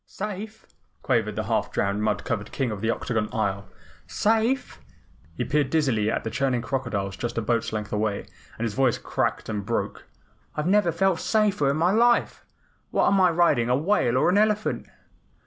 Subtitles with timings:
[0.07, 0.65] "Safe!"
[1.03, 3.67] quavered the half drowned and mud covered King of the Octagon Isle.
[4.07, 4.79] "SAFE?"
[5.37, 8.21] He peered dizzily at the churning crocodiles just a boat's length away,
[8.57, 10.05] and his voice cracked and broke.
[10.55, 12.43] "I never felt safer in my life.
[12.89, 14.87] What am I riding, a whale or an elephant?"